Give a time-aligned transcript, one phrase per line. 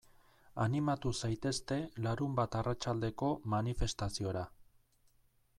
[0.63, 4.47] Animatu zaitezte larunbat arratsaldeko manifestaziora.